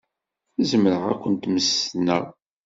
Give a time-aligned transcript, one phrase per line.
[0.69, 2.23] Zemreɣ ad kent-mmestneɣ.